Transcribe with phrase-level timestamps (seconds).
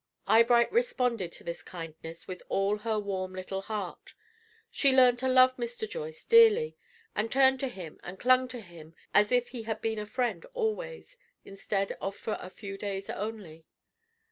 [0.25, 4.15] Eyebright responded to this kindness with all her warm little heart.
[4.71, 5.87] She learned to love Mr.
[5.87, 6.75] Joyce dearly,
[7.15, 10.43] and turned to him and clung to him as if he had been a friend
[10.55, 13.67] always instead of for a few days only.